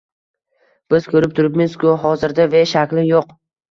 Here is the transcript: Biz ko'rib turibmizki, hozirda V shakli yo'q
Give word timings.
Biz 0.95 1.05
ko'rib 1.13 1.37
turibmizki, 1.41 1.95
hozirda 2.09 2.53
V 2.59 2.67
shakli 2.77 3.11
yo'q 3.17 3.43